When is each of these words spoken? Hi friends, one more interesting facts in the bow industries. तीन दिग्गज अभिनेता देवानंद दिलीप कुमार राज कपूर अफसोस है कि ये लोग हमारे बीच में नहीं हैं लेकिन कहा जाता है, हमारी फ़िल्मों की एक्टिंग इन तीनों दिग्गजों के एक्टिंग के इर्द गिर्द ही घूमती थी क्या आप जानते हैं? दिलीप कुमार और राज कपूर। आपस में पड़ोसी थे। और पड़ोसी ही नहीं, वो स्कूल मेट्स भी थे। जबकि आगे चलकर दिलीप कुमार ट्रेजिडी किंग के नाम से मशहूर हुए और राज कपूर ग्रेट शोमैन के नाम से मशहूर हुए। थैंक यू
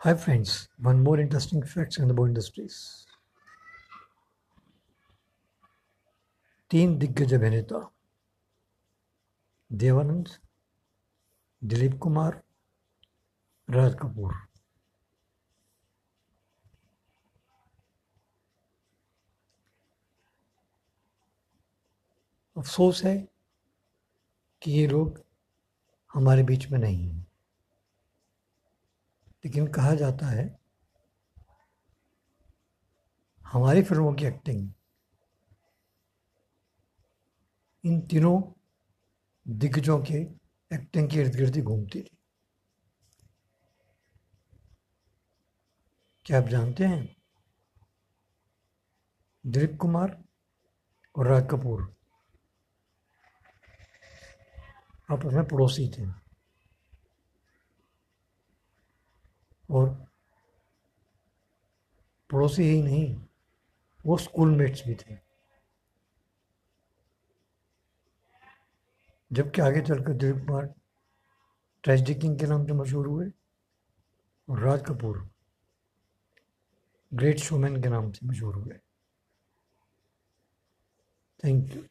Hi 0.00 0.14
friends, 0.14 0.68
one 0.78 1.02
more 1.02 1.18
interesting 1.18 1.60
facts 1.60 1.98
in 1.98 2.06
the 2.06 2.14
bow 2.14 2.26
industries. 2.26 2.74
तीन 6.70 6.96
दिग्गज 6.98 7.34
अभिनेता 7.34 7.80
देवानंद 9.70 10.28
दिलीप 11.62 11.98
कुमार 11.98 12.40
राज 13.68 13.94
कपूर 14.02 14.34
अफसोस 22.56 23.04
है 23.04 23.16
कि 24.62 24.70
ये 24.70 24.86
लोग 24.86 25.22
हमारे 26.10 26.42
बीच 26.42 26.70
में 26.70 26.78
नहीं 26.78 27.08
हैं 27.08 27.27
लेकिन 29.48 29.66
कहा 29.66 29.94
जाता 29.94 30.26
है, 30.26 30.44
हमारी 33.44 33.82
फ़िल्मों 33.82 34.12
की 34.14 34.24
एक्टिंग 34.24 34.72
इन 37.84 38.00
तीनों 38.00 38.40
दिग्गजों 39.46 39.98
के 40.02 40.20
एक्टिंग 40.74 41.10
के 41.10 41.20
इर्द 41.20 41.36
गिर्द 41.36 41.56
ही 41.56 41.62
घूमती 41.62 42.02
थी 42.02 42.16
क्या 46.26 46.38
आप 46.38 46.48
जानते 46.48 46.84
हैं? 46.84 47.16
दिलीप 49.46 49.78
कुमार 49.80 50.24
और 51.16 51.26
राज 51.26 51.48
कपूर। 51.50 51.94
आपस 55.10 55.34
में 55.34 55.48
पड़ोसी 55.48 55.92
थे। 55.98 56.27
और 59.68 59.88
पड़ोसी 62.30 62.62
ही 62.62 62.82
नहीं, 62.82 63.14
वो 64.06 64.16
स्कूल 64.18 64.50
मेट्स 64.56 64.86
भी 64.86 64.94
थे। 64.94 65.16
जबकि 69.30 69.60
आगे 69.60 69.80
चलकर 69.80 70.12
दिलीप 70.12 70.44
कुमार 70.46 70.66
ट्रेजिडी 71.84 72.14
किंग 72.20 72.38
के 72.38 72.46
नाम 72.46 72.66
से 72.66 72.72
मशहूर 72.72 73.06
हुए 73.06 73.30
और 74.48 74.60
राज 74.60 74.82
कपूर 74.86 75.28
ग्रेट 77.12 77.38
शोमैन 77.38 77.82
के 77.82 77.88
नाम 77.88 78.10
से 78.12 78.26
मशहूर 78.26 78.54
हुए। 78.54 78.78
थैंक 81.44 81.74
यू 81.74 81.82